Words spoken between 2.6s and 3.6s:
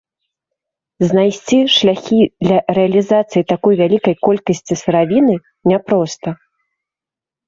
рэалізацыі